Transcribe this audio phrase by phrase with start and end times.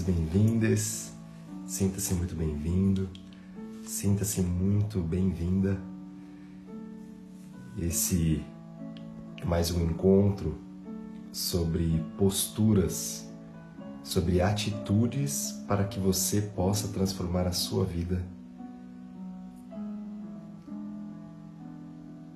[0.00, 1.12] Todas bem-vindas,
[1.66, 3.08] sinta-se muito bem-vindo,
[3.84, 5.78] sinta-se muito bem-vinda.
[7.76, 8.42] Esse
[9.36, 10.56] é mais um encontro
[11.30, 13.28] sobre posturas,
[14.02, 18.24] sobre atitudes para que você possa transformar a sua vida.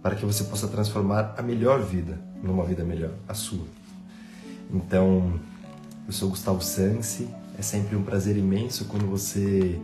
[0.02, 3.66] Para que você possa transformar a melhor vida numa vida melhor, a sua.
[4.70, 5.40] Então,
[6.06, 9.80] eu sou Gustavo Sansi, é sempre um prazer imenso quando você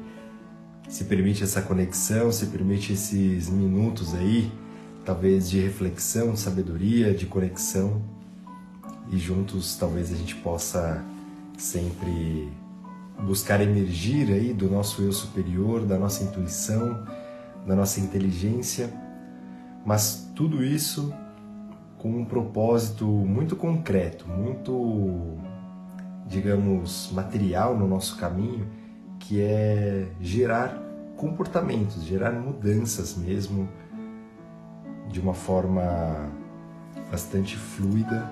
[0.88, 4.50] se permite essa conexão, se permite esses minutos aí,
[5.04, 8.02] talvez de reflexão, de sabedoria, de conexão,
[9.10, 11.04] e juntos talvez a gente possa
[11.56, 12.48] sempre
[13.22, 17.06] buscar emergir aí do nosso eu superior, da nossa intuição,
[17.66, 18.92] da nossa inteligência,
[19.84, 21.12] mas tudo isso
[21.98, 25.38] com um propósito muito concreto, muito,
[26.26, 28.66] digamos, material no nosso caminho,
[29.18, 30.80] que é gerar
[31.16, 33.68] comportamentos, gerar mudanças mesmo
[35.08, 36.30] de uma forma
[37.10, 38.28] bastante fluida,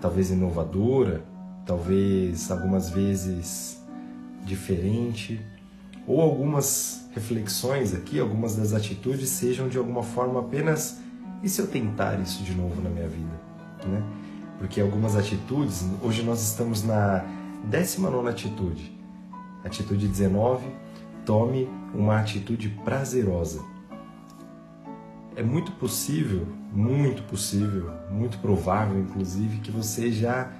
[0.00, 1.22] talvez inovadora,
[1.64, 3.82] talvez algumas vezes
[4.44, 5.40] diferente,
[6.06, 11.00] ou algumas reflexões aqui, algumas das atitudes sejam de alguma forma apenas
[11.42, 13.40] e se eu tentar isso de novo na minha vida?
[13.86, 14.02] Né?
[14.58, 17.24] Porque algumas atitudes, hoje nós estamos na
[17.64, 18.92] 19 atitude,
[19.64, 20.66] atitude 19,
[21.24, 23.62] tome uma atitude prazerosa.
[25.36, 30.50] É muito possível, muito possível, muito provável, inclusive, que você já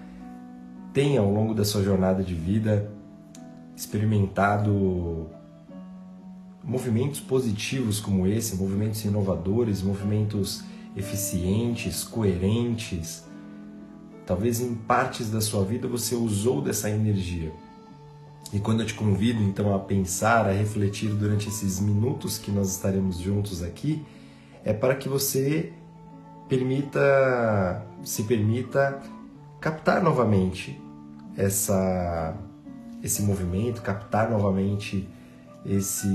[0.93, 2.91] tenha ao longo da sua jornada de vida
[3.75, 5.29] experimentado
[6.65, 10.65] movimentos positivos como esse, movimentos inovadores, movimentos
[10.97, 13.28] eficientes, coerentes.
[14.29, 17.51] Talvez em partes da sua vida você usou dessa energia.
[18.53, 22.71] E quando eu te convido então a pensar, a refletir durante esses minutos que nós
[22.71, 24.05] estaremos juntos aqui,
[24.63, 25.73] é para que você
[26.47, 29.01] permita, se permita
[29.63, 30.79] captar novamente
[31.35, 32.37] essa
[33.03, 35.09] esse movimento, captar novamente
[35.65, 36.15] esse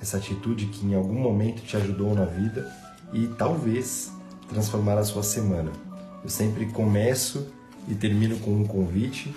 [0.00, 2.72] essa atitude que em algum momento te ajudou na vida
[3.12, 4.12] e talvez
[4.48, 5.89] transformar a sua semana.
[6.22, 7.46] Eu sempre começo
[7.88, 9.34] e termino com um convite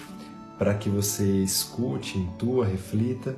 [0.57, 3.35] para que você escute, intua, reflita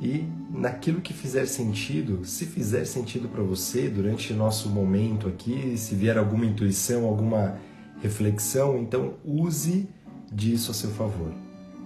[0.00, 5.94] e naquilo que fizer sentido, se fizer sentido para você durante nosso momento aqui, se
[5.94, 7.56] vier alguma intuição, alguma
[8.02, 9.88] reflexão, então use
[10.30, 11.32] disso a seu favor.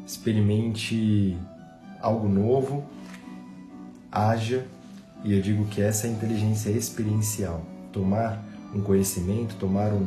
[0.06, 1.36] Experimente
[2.00, 2.84] algo novo,
[4.10, 4.66] haja,
[5.22, 7.62] e eu digo que essa é a inteligência experiencial.
[7.92, 8.42] Tomar
[8.74, 10.06] um conhecimento, tomar um,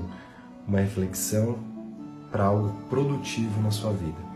[0.69, 1.57] uma reflexão
[2.31, 4.29] para algo produtivo na sua vida.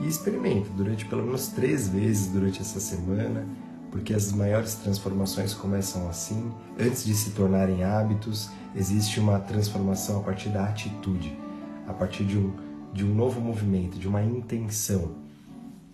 [0.00, 3.44] E experimente durante pelo menos três vezes durante essa semana,
[3.90, 6.50] porque as maiores transformações começam assim.
[6.78, 11.36] Antes de se tornarem hábitos, existe uma transformação a partir da atitude,
[11.86, 12.52] a partir de um,
[12.94, 15.16] de um novo movimento, de uma intenção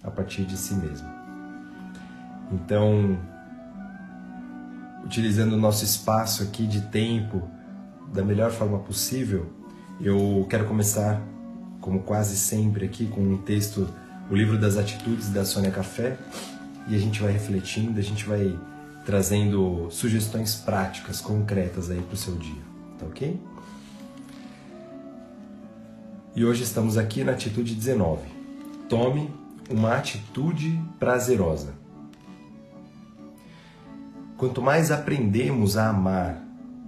[0.04, 1.08] a partir de si mesmo.
[2.52, 3.18] Então,
[5.04, 7.55] utilizando o nosso espaço aqui de tempo
[8.16, 9.46] da melhor forma possível,
[10.00, 11.20] eu quero começar,
[11.82, 13.86] como quase sempre aqui, com um texto,
[14.30, 16.16] o livro das atitudes da Sônia Café,
[16.88, 18.58] e a gente vai refletindo, a gente vai
[19.04, 22.62] trazendo sugestões práticas, concretas aí para o seu dia,
[22.98, 23.38] tá ok?
[26.34, 28.22] E hoje estamos aqui na atitude 19.
[28.88, 29.30] Tome
[29.70, 31.74] uma atitude prazerosa.
[34.36, 36.45] Quanto mais aprendemos a amar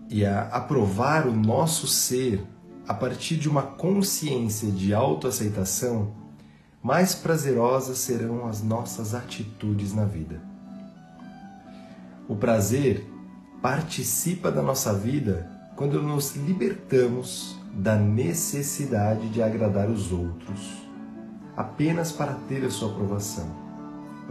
[0.09, 2.45] e a aprovar o nosso ser
[2.87, 6.13] a partir de uma consciência de autoaceitação,
[6.83, 10.41] mais prazerosas serão as nossas atitudes na vida.
[12.27, 13.07] O prazer
[13.61, 20.89] participa da nossa vida quando nos libertamos da necessidade de agradar os outros
[21.59, 23.51] apenas para ter a sua aprovação,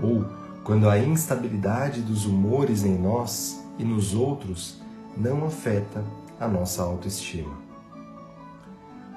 [0.02, 0.26] ou
[0.64, 4.82] quando a instabilidade dos humores em nós e nos outros
[5.18, 6.04] não afeta
[6.40, 7.58] a nossa autoestima.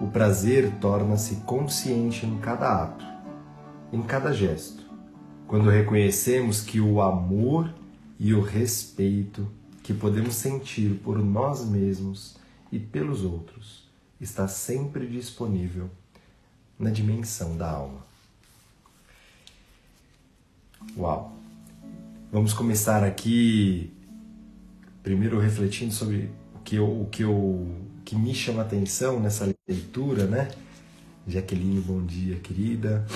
[0.00, 3.04] O prazer torna-se consciente em cada ato,
[3.92, 4.82] em cada gesto,
[5.46, 7.72] quando reconhecemos que o amor
[8.18, 9.46] e o respeito
[9.82, 12.36] que podemos sentir por nós mesmos
[12.72, 13.88] e pelos outros
[14.20, 15.90] está sempre disponível
[16.78, 18.00] na dimensão da alma.
[20.96, 21.36] Uau!
[22.32, 23.92] Vamos começar aqui
[25.02, 27.68] primeiro refletindo sobre o que eu, o que eu
[28.04, 30.50] que me chama atenção nessa leitura, né?
[31.26, 33.06] Jaqueline, bom dia, querida.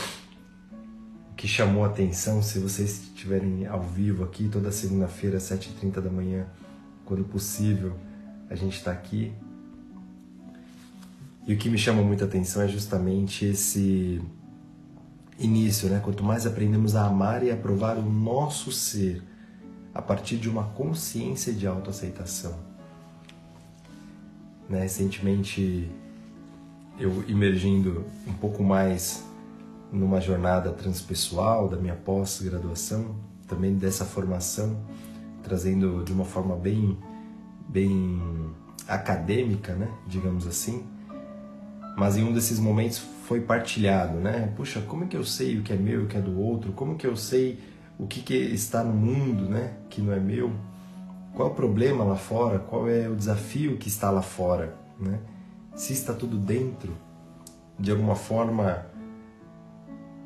[1.32, 6.46] O que chamou atenção, se vocês estiverem ao vivo aqui, toda segunda-feira, 7h30 da manhã,
[7.04, 7.96] quando possível,
[8.48, 9.32] a gente está aqui.
[11.46, 14.22] E o que me chama muita atenção é justamente esse
[15.38, 16.00] início, né?
[16.02, 19.22] Quanto mais aprendemos a amar e a provar o nosso ser
[19.94, 22.55] a partir de uma consciência de autoaceitação.
[24.69, 24.81] Né?
[24.81, 25.88] Recentemente,
[26.99, 29.25] eu emergindo um pouco mais
[29.93, 33.14] numa jornada transpessoal da minha pós-graduação,
[33.46, 34.76] também dessa formação,
[35.43, 36.99] trazendo de uma forma bem,
[37.69, 38.20] bem
[38.88, 39.88] acadêmica, né?
[40.08, 40.85] digamos assim,
[41.97, 44.52] mas em um desses momentos foi partilhado, né?
[44.56, 46.38] Puxa, como é que eu sei o que é meu e o que é do
[46.38, 46.73] outro?
[46.73, 47.58] Como que eu sei
[47.99, 49.75] o que, que está no mundo, né?
[49.88, 50.52] Que não é meu?
[51.35, 52.58] Qual é o problema lá fora?
[52.58, 55.20] Qual é o desafio que está lá fora, né?
[55.75, 56.93] Se está tudo dentro,
[57.79, 58.87] de alguma forma,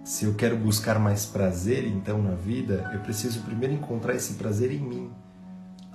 [0.04, 4.70] se eu quero buscar mais prazer então na vida, eu preciso primeiro encontrar esse prazer
[4.72, 5.10] em mim,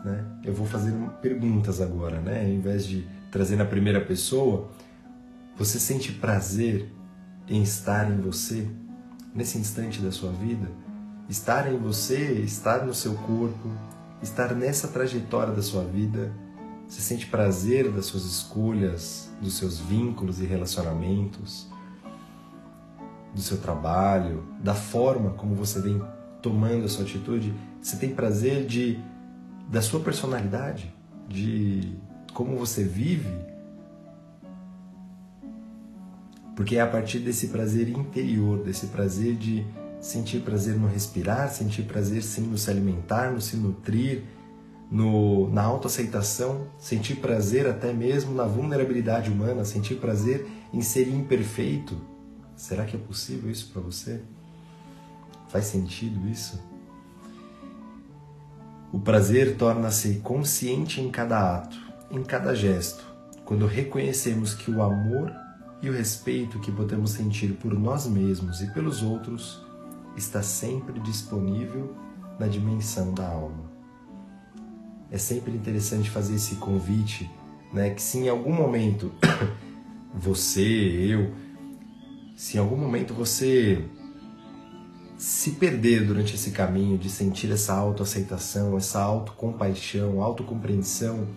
[0.04, 0.26] né?
[0.44, 0.92] Eu vou fazer
[1.22, 2.42] perguntas agora, né?
[2.42, 4.70] Ao invés de trazer na primeira pessoa,
[5.56, 6.92] você sente prazer
[7.48, 8.68] em estar em você
[9.34, 10.83] nesse instante da sua vida?
[11.34, 13.68] Estar em você, estar no seu corpo,
[14.22, 16.32] estar nessa trajetória da sua vida,
[16.88, 21.68] você sente prazer das suas escolhas, dos seus vínculos e relacionamentos,
[23.34, 26.00] do seu trabalho, da forma como você vem
[26.40, 27.52] tomando a sua atitude?
[27.82, 29.00] Você tem prazer de
[29.68, 30.94] da sua personalidade,
[31.28, 31.98] de
[32.32, 33.36] como você vive
[36.56, 39.66] Porque é a partir desse prazer interior, desse prazer de
[40.04, 44.24] sentir prazer no respirar, sentir prazer sim no se alimentar, no se nutrir,
[44.92, 51.96] no, na autoaceitação, sentir prazer até mesmo na vulnerabilidade humana, sentir prazer em ser imperfeito.
[52.54, 54.20] Será que é possível isso para você?
[55.48, 56.62] Faz sentido isso?
[58.92, 61.78] O prazer torna-se consciente em cada ato,
[62.12, 63.06] em cada gesto,
[63.46, 65.32] quando reconhecemos que o amor
[65.82, 69.64] e o respeito que podemos sentir por nós mesmos e pelos outros
[70.16, 71.96] está sempre disponível
[72.40, 73.72] na dimensão da alma.
[75.12, 77.30] É sempre interessante fazer esse convite,
[77.72, 79.12] né, que se em algum momento
[80.14, 81.34] você, eu,
[82.36, 83.84] se em algum momento você
[85.18, 91.28] se perder durante esse caminho de sentir essa autoaceitação, essa autocompaixão, autocompreensão,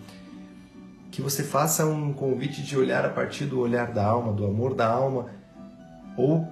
[1.11, 4.75] que você faça um convite de olhar a partir do olhar da alma, do amor
[4.75, 5.27] da alma,
[6.17, 6.45] ou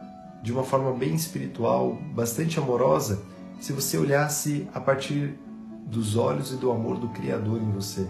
[0.45, 3.23] de uma forma bem espiritual, bastante amorosa,
[3.59, 5.33] se você olhasse a partir
[5.87, 8.07] dos olhos e do amor do Criador em você,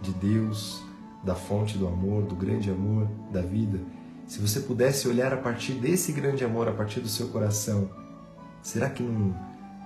[0.00, 0.80] de Deus,
[1.24, 3.80] da fonte do amor, do grande amor da vida.
[4.28, 7.90] Se você pudesse olhar a partir desse grande amor, a partir do seu coração,
[8.62, 9.34] será que não,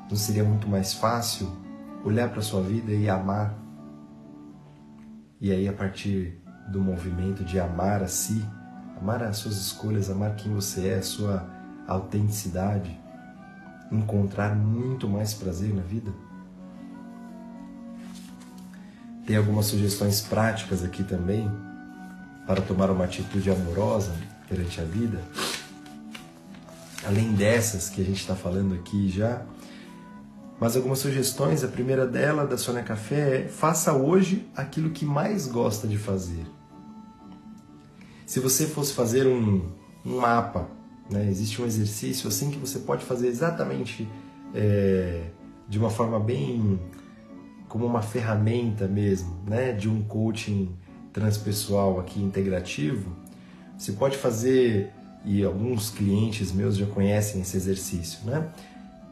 [0.07, 1.51] não seria muito mais fácil
[2.05, 3.59] olhar para a sua vida e amar
[5.41, 6.39] e aí, a partir
[6.71, 8.47] do movimento de amar a si,
[9.01, 11.60] amar as suas escolhas, amar quem você é, a sua
[11.95, 12.99] autenticidade,
[13.91, 16.13] encontrar muito mais prazer na vida?
[19.27, 21.51] Tem algumas sugestões práticas aqui também
[22.47, 24.13] para tomar uma atitude amorosa
[24.49, 25.21] perante a vida.
[27.07, 29.43] Além dessas que a gente está falando aqui já,
[30.61, 35.47] mas algumas sugestões, a primeira dela, da Sônia Café, é faça hoje aquilo que mais
[35.47, 36.45] gosta de fazer.
[38.27, 39.71] Se você fosse fazer um,
[40.05, 40.69] um mapa,
[41.11, 44.09] né, existe um exercício assim que você pode fazer exatamente
[44.55, 45.25] é,
[45.69, 46.79] de uma forma bem
[47.69, 50.75] como uma ferramenta mesmo, né, de um coaching
[51.13, 53.17] transpessoal aqui integrativo.
[53.79, 54.91] Você pode fazer
[55.25, 58.49] e alguns clientes meus já conhecem esse exercício, né?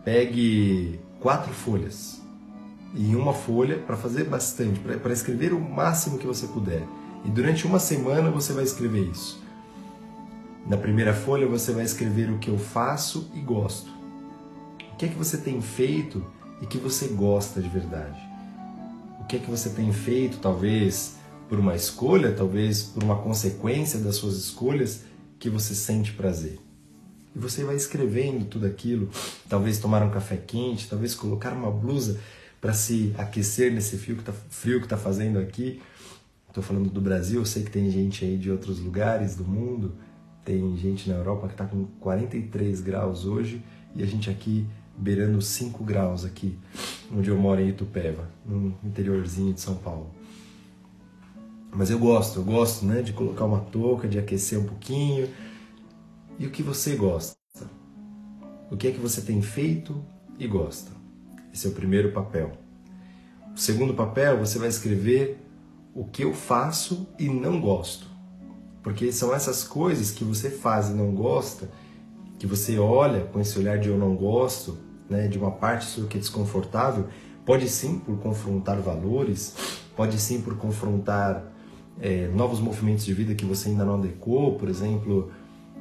[0.05, 2.21] Pegue quatro folhas
[2.95, 6.83] e uma folha para fazer bastante, para escrever o máximo que você puder.
[7.25, 9.43] E durante uma semana você vai escrever isso.
[10.69, 13.91] Na primeira folha você vai escrever o que eu faço e gosto.
[14.93, 16.23] O que é que você tem feito
[16.61, 18.21] e que você gosta de verdade?
[19.19, 21.17] O que é que você tem feito, talvez
[21.49, 25.05] por uma escolha, talvez por uma consequência das suas escolhas,
[25.39, 26.59] que você sente prazer?
[27.35, 29.09] E você vai escrevendo tudo aquilo,
[29.49, 32.21] talvez tomar um café quente, talvez colocar uma blusa
[32.61, 35.81] para se aquecer nesse frio que tá, frio que está fazendo aqui.
[36.47, 39.95] Estou falando do Brasil, eu sei que tem gente aí de outros lugares do mundo,
[40.49, 43.63] tem gente na Europa que está com 43 graus hoje
[43.95, 46.59] e a gente aqui beirando 5 graus aqui,
[47.15, 50.09] onde eu moro em Itupeva, no interiorzinho de São Paulo.
[51.71, 55.29] Mas eu gosto, eu gosto, né, de colocar uma touca, de aquecer um pouquinho.
[56.39, 57.37] E o que você gosta?
[58.71, 60.03] O que é que você tem feito
[60.39, 60.91] e gosta?
[61.53, 62.53] Esse é o primeiro papel.
[63.55, 65.45] O segundo papel, você vai escrever
[65.95, 68.18] o que eu faço e não gosto.
[68.83, 71.69] Porque são essas coisas que você faz e não gosta,
[72.39, 76.07] que você olha com esse olhar de eu não gosto, né, de uma parte sua
[76.07, 77.07] que é desconfortável,
[77.45, 79.55] pode sim por confrontar valores,
[79.97, 81.45] pode sim por confrontar
[82.01, 85.31] é, novos movimentos de vida que você ainda não adequou, por exemplo,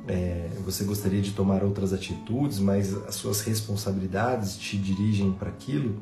[0.08, 6.01] é, você gostaria de tomar outras atitudes, mas as suas responsabilidades te dirigem para aquilo,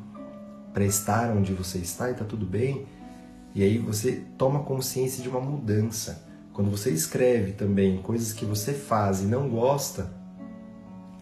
[0.72, 2.86] para estar onde você está e está tudo bem.
[3.54, 6.25] E aí você toma consciência de uma mudança.
[6.56, 10.10] Quando você escreve também coisas que você faz e não gosta,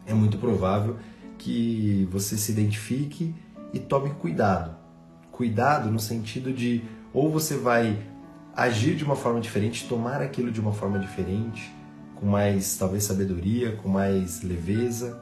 [0.07, 0.97] é muito provável
[1.37, 3.35] que você se identifique
[3.73, 4.77] e tome cuidado.
[5.33, 8.01] Cuidado no sentido de ou você vai
[8.55, 11.75] agir de uma forma diferente, tomar aquilo de uma forma diferente,
[12.15, 15.21] com mais talvez sabedoria, com mais leveza,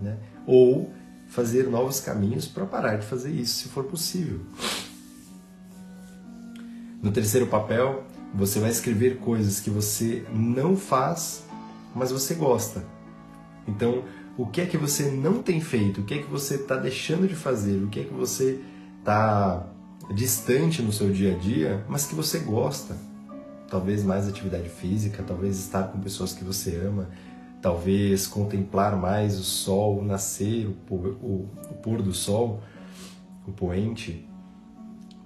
[0.00, 0.18] né?
[0.44, 0.92] Ou
[1.28, 4.40] fazer novos caminhos para parar de fazer isso, se for possível.
[7.00, 11.44] No terceiro papel, você vai escrever coisas que você não faz,
[11.94, 12.84] mas você gosta.
[13.66, 14.04] Então,
[14.36, 16.00] o que é que você não tem feito?
[16.00, 17.82] O que é que você está deixando de fazer?
[17.82, 18.60] O que é que você
[18.98, 19.66] está
[20.14, 22.96] distante no seu dia a dia, mas que você gosta?
[23.72, 27.08] talvez mais atividade física, talvez estar com pessoas que você ama,
[27.62, 32.60] talvez contemplar mais o sol o nascer, o pôr, o, o pôr do sol,
[33.48, 34.28] o poente,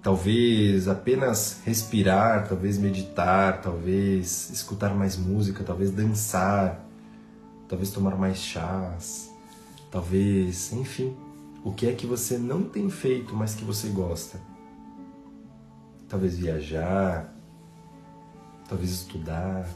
[0.07, 6.87] talvez apenas respirar, talvez meditar, talvez escutar mais música, talvez dançar,
[7.69, 9.35] talvez tomar mais chás,
[9.91, 11.13] talvez, enfim,
[11.65, 14.41] o que é que você não tem feito, mas que você gosta?
[16.09, 17.35] Talvez viajar,
[18.69, 19.69] talvez estudar.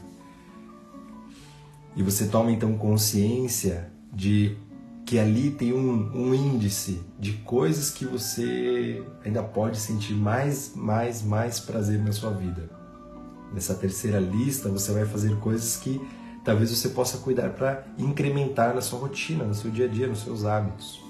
[1.93, 4.55] E você toma então consciência de
[5.11, 11.21] que ali tem um, um, índice de coisas que você ainda pode sentir mais, mais,
[11.21, 12.69] mais prazer na sua vida.
[13.53, 15.99] Nessa terceira lista, você vai fazer coisas que
[16.45, 20.23] talvez você possa cuidar para incrementar na sua rotina, no seu dia a dia, nos
[20.23, 21.03] seus hábitos.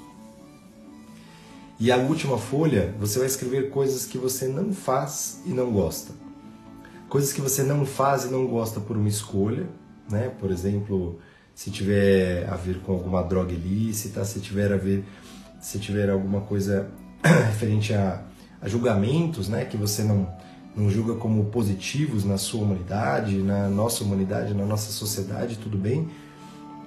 [1.79, 6.11] E a última folha, você vai escrever coisas que você não faz e não gosta
[7.07, 9.67] coisas que você não faz e não gosta por uma escolha,
[10.09, 10.29] né?
[10.39, 11.19] Por exemplo,
[11.53, 15.03] se tiver a ver com alguma droga ilícita, se tiver a ver,
[15.59, 16.89] se tiver alguma coisa
[17.23, 18.21] referente a,
[18.61, 19.65] a julgamentos, né?
[19.65, 20.27] Que você não
[20.75, 26.07] não julga como positivos na sua humanidade, na nossa humanidade, na nossa sociedade, tudo bem.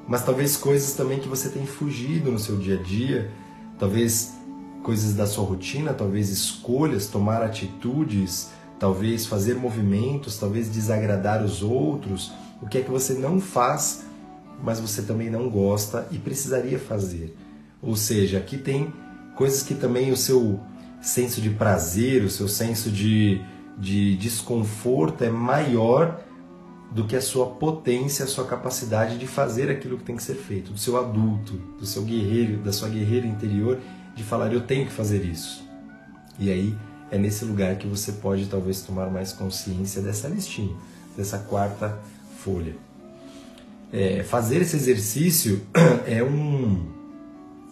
[0.08, 3.30] Mas talvez coisas também que você tem fugido no seu dia a dia,
[3.78, 4.32] talvez
[4.82, 12.32] coisas da sua rotina, talvez escolhas, tomar atitudes, talvez fazer movimentos, talvez desagradar os outros,
[12.60, 14.04] o que é que você não faz,
[14.64, 17.36] mas você também não gosta e precisaria fazer.
[17.82, 18.92] Ou seja, aqui tem
[19.36, 20.58] coisas que também o seu
[21.02, 23.42] senso de prazer, o seu senso de,
[23.78, 26.18] de desconforto é maior
[26.90, 30.36] do que a sua potência, a sua capacidade de fazer aquilo que tem que ser
[30.36, 33.78] feito, do seu adulto, do seu guerreiro, da sua guerreira interior,
[34.16, 35.62] de falar eu tenho que fazer isso.
[36.38, 36.74] E aí
[37.10, 40.74] é nesse lugar que você pode talvez tomar mais consciência dessa listinha,
[41.16, 41.98] dessa quarta
[42.38, 42.74] folha.
[43.96, 45.62] É, fazer esse exercício
[46.04, 46.84] é um,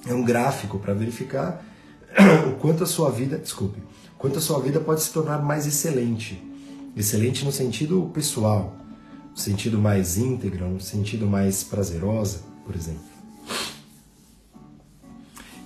[0.07, 1.65] é um gráfico para verificar
[2.47, 3.83] o quanto a sua vida, desculpe,
[4.17, 6.41] quanto a sua vida pode se tornar mais excelente.
[6.97, 8.77] Excelente no sentido pessoal,
[9.33, 13.03] no sentido mais íntegro, no sentido mais prazerosa, por exemplo.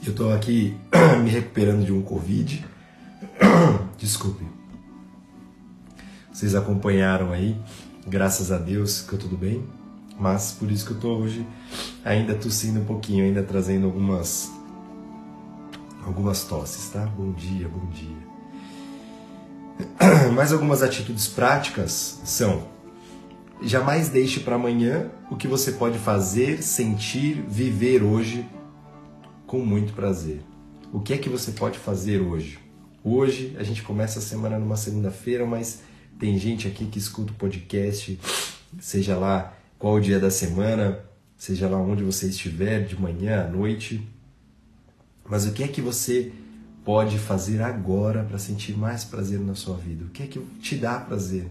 [0.03, 0.75] Eu estou aqui
[1.23, 2.65] me recuperando de um Covid
[3.99, 4.47] Desculpe.
[6.33, 7.57] Vocês acompanharam aí,
[8.07, 9.65] graças a Deus, ficou tudo bem.
[10.19, 11.47] Mas por isso que eu tô hoje
[12.05, 14.51] ainda tossindo um pouquinho, ainda trazendo algumas
[16.05, 17.05] algumas tosses, tá?
[17.05, 18.27] Bom dia, bom dia.
[20.33, 22.69] Mais algumas atitudes práticas são:
[23.61, 28.47] jamais deixe para amanhã o que você pode fazer, sentir, viver hoje
[29.47, 30.41] com muito prazer.
[30.93, 32.59] O que é que você pode fazer hoje?
[33.05, 35.81] Hoje a gente começa a semana numa segunda-feira, mas
[36.19, 38.19] tem gente aqui que escuta o podcast,
[38.81, 41.01] seja lá qual o dia da semana,
[41.37, 44.07] seja lá onde você estiver, de manhã à noite.
[45.29, 46.33] Mas o que é que você
[46.85, 50.05] pode fazer agora para sentir mais prazer na sua vida?
[50.05, 51.47] O que é que te dá prazer?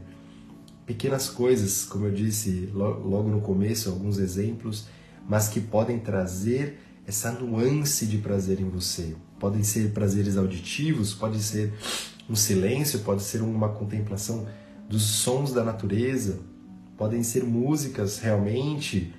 [0.85, 4.87] Pequenas coisas, como eu disse logo no começo, alguns exemplos,
[5.27, 9.15] mas que podem trazer essa nuance de prazer em você.
[9.39, 11.73] Podem ser prazeres auditivos, pode ser
[12.29, 14.47] um silêncio, pode ser uma contemplação
[14.89, 16.39] dos sons da natureza,
[16.97, 19.13] podem ser músicas realmente.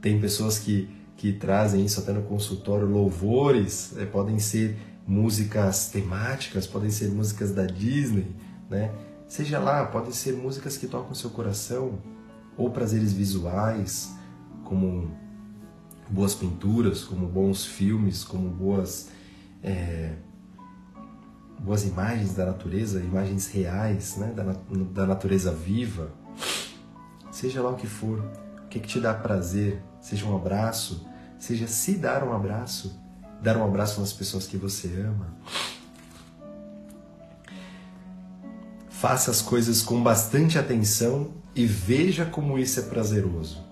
[0.00, 6.66] Tem pessoas que, que trazem isso até no consultório, louvores, é, podem ser músicas temáticas,
[6.66, 8.26] podem ser músicas da Disney,
[8.68, 8.92] né?
[9.28, 11.98] Seja lá, podem ser músicas que tocam seu coração,
[12.56, 14.12] ou prazeres visuais,
[14.64, 15.10] como
[16.08, 19.08] boas pinturas, como bons filmes, como boas
[19.62, 20.14] é,
[21.60, 24.56] boas imagens da natureza, imagens reais, né, da,
[24.92, 26.10] da natureza viva,
[27.40, 28.18] seja lá o que for,
[28.64, 33.00] o que, que te dá prazer, seja um abraço, seja se dar um abraço,
[33.42, 35.34] dar um abraço nas pessoas que você ama.
[38.90, 43.64] Faça as coisas com bastante atenção e veja como isso é prazeroso.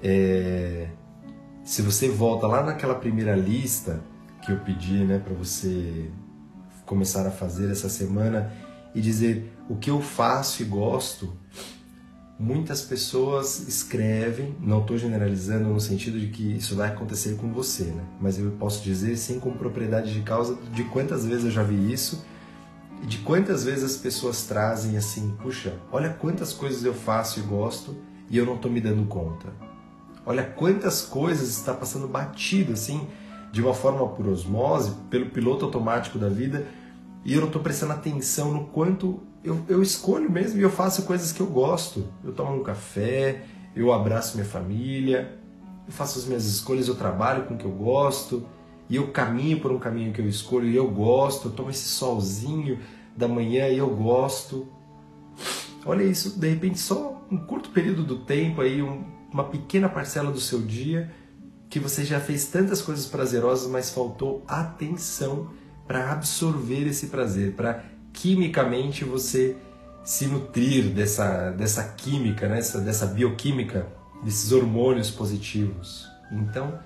[0.00, 0.88] É...
[1.64, 4.00] Se você volta lá naquela primeira lista
[4.40, 6.08] que eu pedi né, para você
[6.84, 8.52] começar a fazer essa semana
[8.94, 11.36] e dizer o que eu faço e gosto,
[12.38, 17.84] muitas pessoas escrevem, não estou generalizando no sentido de que isso vai acontecer com você,
[17.84, 18.04] né?
[18.20, 21.92] mas eu posso dizer sem com propriedade de causa de quantas vezes eu já vi
[21.92, 22.24] isso
[23.02, 27.42] e de quantas vezes as pessoas trazem assim, puxa, olha quantas coisas eu faço e
[27.42, 27.96] gosto
[28.28, 29.48] e eu não estou me dando conta.
[30.24, 33.06] Olha quantas coisas está passando batido assim,
[33.52, 36.66] de uma forma por osmose, pelo piloto automático da vida,
[37.26, 41.02] e eu não estou prestando atenção no quanto eu, eu escolho mesmo e eu faço
[41.02, 42.06] coisas que eu gosto.
[42.22, 43.42] Eu tomo um café,
[43.74, 45.36] eu abraço minha família,
[45.84, 48.46] eu faço as minhas escolhas, eu trabalho com o que eu gosto,
[48.88, 51.88] e eu caminho por um caminho que eu escolho e eu gosto, eu tomo esse
[51.88, 52.78] solzinho
[53.16, 54.68] da manhã e eu gosto.
[55.84, 59.02] Olha isso, de repente só um curto período do tempo aí, um,
[59.32, 61.10] uma pequena parcela do seu dia
[61.68, 65.50] que você já fez tantas coisas prazerosas, mas faltou atenção
[65.86, 69.56] para absorver esse prazer, para quimicamente você
[70.04, 72.56] se nutrir dessa, dessa química, né?
[72.56, 73.86] dessa, dessa bioquímica,
[74.22, 76.08] desses hormônios positivos.
[76.30, 76.78] Então,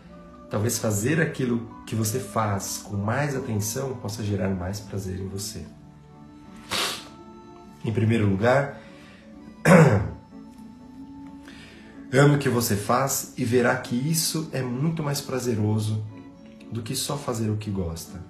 [0.50, 5.64] talvez fazer aquilo que você faz com mais atenção possa gerar mais prazer em você.
[7.84, 8.80] Em primeiro lugar,
[12.12, 16.04] ame o que você faz e verá que isso é muito mais prazeroso
[16.70, 18.20] do que só fazer o que gosta.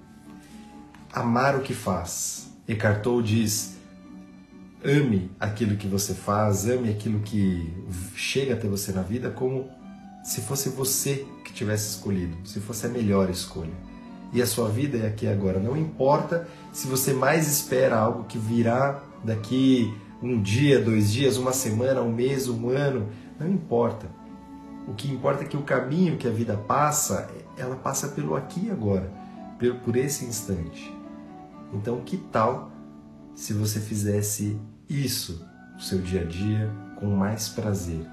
[1.13, 2.49] Amar o que faz.
[2.67, 3.77] Eckhart Tolle diz:
[4.83, 7.71] ame aquilo que você faz, ame aquilo que
[8.15, 9.69] chega até você na vida como
[10.23, 13.73] se fosse você que tivesse escolhido, se fosse a melhor escolha.
[14.33, 15.59] E a sua vida é aqui agora.
[15.59, 21.51] Não importa se você mais espera algo que virá daqui um dia, dois dias, uma
[21.51, 23.09] semana, um mês, um ano.
[23.39, 24.07] Não importa.
[24.87, 28.69] O que importa é que o caminho que a vida passa, ela passa pelo aqui
[28.71, 29.11] agora,
[29.83, 31.00] por esse instante.
[31.73, 32.71] Então, que tal
[33.35, 38.05] se você fizesse isso no seu dia a dia com mais prazer?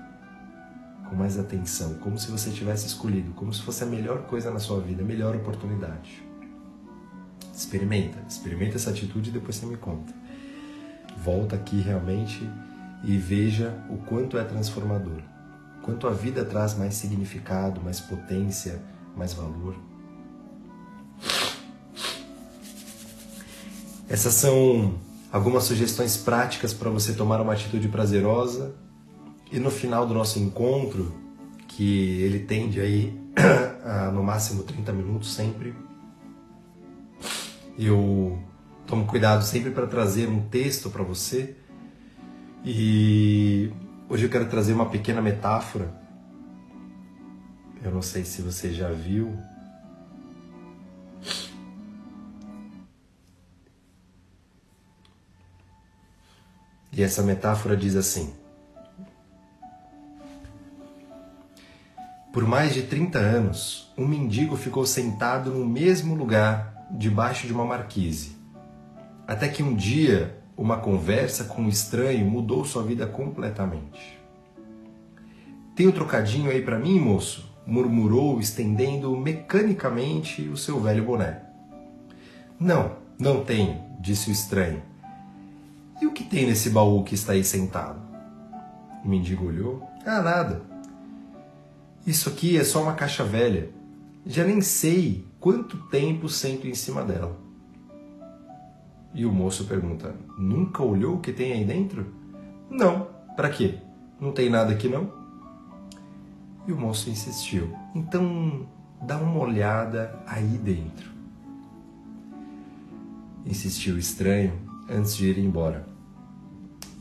[1.09, 4.59] com mais atenção, como se você tivesse escolhido, como se fosse a melhor coisa na
[4.59, 6.23] sua vida, a melhor oportunidade.
[7.55, 10.13] Experimenta, experimenta essa atitude e depois você me conta.
[11.17, 12.49] Volta aqui realmente
[13.03, 15.21] e veja o quanto é transformador,
[15.83, 18.81] quanto a vida traz mais significado, mais potência,
[19.17, 19.88] mais valor.
[24.09, 24.95] Essas são
[25.31, 28.75] algumas sugestões práticas para você tomar uma atitude prazerosa
[29.53, 31.15] e no final do nosso encontro,
[31.67, 33.19] que ele tende aí
[33.85, 35.75] a no máximo 30 minutos sempre,
[37.79, 38.37] eu
[38.87, 41.55] tomo cuidado sempre para trazer um texto para você.
[42.65, 43.71] E
[44.09, 45.95] hoje eu quero trazer uma pequena metáfora.
[47.83, 49.33] Eu não sei se você já viu.
[56.99, 58.35] E essa metáfora diz assim:
[62.33, 67.65] Por mais de 30 anos, um mendigo ficou sentado no mesmo lugar, debaixo de uma
[67.65, 68.37] marquise.
[69.29, 74.19] Até que um dia, uma conversa com um estranho mudou sua vida completamente.
[75.77, 77.47] Tem um trocadinho aí para mim, moço?
[77.65, 81.43] murmurou, estendendo mecanicamente o seu velho boné.
[82.59, 84.83] Não, não tenho, disse o estranho.
[86.01, 88.01] E o que tem nesse baú que está aí sentado?
[89.05, 89.83] O mendigo olhou.
[90.07, 90.63] Ah, nada.
[92.07, 93.71] Isso aqui é só uma caixa velha.
[94.25, 97.37] Já nem sei quanto tempo sento em cima dela.
[99.13, 102.07] E o moço pergunta: Nunca olhou o que tem aí dentro?
[102.71, 103.09] Não.
[103.37, 103.79] Para quê?
[104.21, 105.13] Não tem nada aqui não?
[106.67, 108.67] E o moço insistiu: Então
[109.03, 111.11] dá uma olhada aí dentro.
[113.45, 114.53] Insistiu o estranho
[114.89, 115.87] antes de ir embora.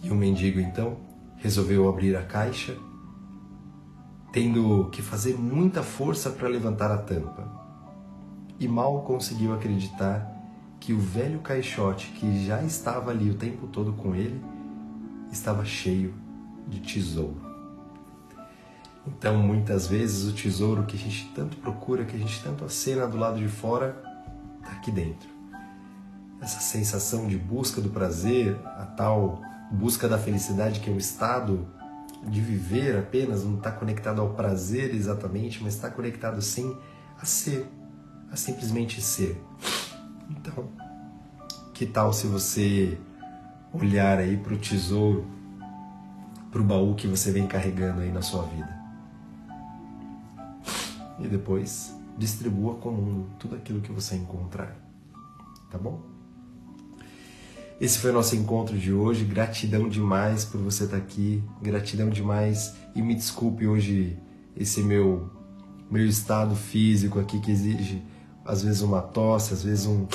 [0.04, 0.98] E o mendigo então
[1.38, 2.76] resolveu abrir a caixa,
[4.32, 7.48] tendo que fazer muita força para levantar a tampa.
[8.60, 10.34] E mal conseguiu acreditar
[10.80, 14.44] que o velho caixote que já estava ali o tempo todo com ele
[15.32, 16.14] estava cheio
[16.68, 17.48] de tesouro.
[19.06, 23.08] Então, muitas vezes, o tesouro que a gente tanto procura, que a gente tanto acena
[23.08, 24.02] do lado de fora,
[24.60, 25.37] está aqui dentro.
[26.42, 31.68] Essa sensação de busca do prazer, a tal busca da felicidade, que é o estado
[32.24, 36.76] de viver apenas, não está conectado ao prazer exatamente, mas está conectado sim
[37.20, 37.68] a ser,
[38.32, 39.42] a simplesmente ser.
[40.30, 40.70] Então,
[41.74, 42.98] que tal se você
[43.74, 45.26] olhar aí para o tesouro,
[46.52, 48.78] para o baú que você vem carregando aí na sua vida?
[51.20, 54.76] e depois distribua com o mundo tudo aquilo que você encontrar.
[55.70, 56.17] Tá bom?
[57.80, 59.24] Esse foi o nosso encontro de hoje.
[59.24, 61.44] Gratidão demais por você estar aqui.
[61.62, 62.76] Gratidão demais.
[62.96, 64.18] E me desculpe hoje
[64.56, 65.30] esse meu
[65.90, 68.04] meu estado físico aqui que exige
[68.44, 70.08] às vezes uma tosse, às vezes um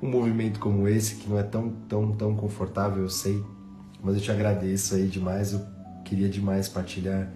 [0.00, 3.42] um movimento como esse que não é tão tão tão confortável, eu sei,
[4.00, 5.54] mas eu te agradeço aí demais.
[5.54, 5.66] Eu
[6.04, 7.32] queria demais partilhar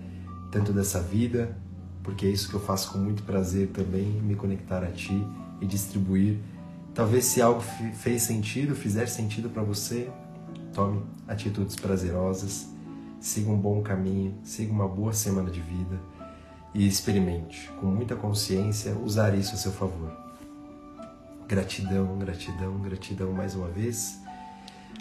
[0.53, 1.57] tanto dessa vida
[2.03, 5.25] porque é isso que eu faço com muito prazer também, me conectar a Ti
[5.61, 6.39] e distribuir.
[6.95, 7.63] Talvez se algo
[7.95, 10.11] fez sentido, fizer sentido para você,
[10.75, 12.69] tome atitudes prazerosas,
[13.21, 15.99] siga um bom caminho, siga uma boa semana de vida
[16.75, 20.11] e experimente, com muita consciência, usar isso a seu favor.
[21.47, 24.19] Gratidão, gratidão, gratidão mais uma vez.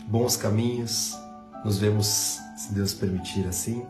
[0.07, 1.17] Bons caminhos.
[1.63, 3.85] Nos vemos, se Deus permitir assim.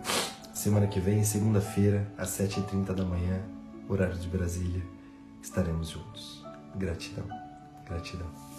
[0.53, 3.41] Semana que vem, segunda-feira, às 7h30 da manhã,
[3.89, 4.83] horário de Brasília,
[5.41, 6.45] estaremos juntos.
[6.75, 7.25] Gratidão,
[7.91, 8.50] gratidão.